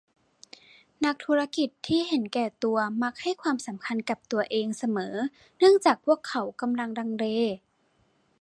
[1.05, 5.15] นักธุรกิจที่เห็นแก่ตัวมักให้ความสำคัญกับตัวเองเสมอ
[5.59, 7.25] เนื่องจากพวกเขากำลังลังเล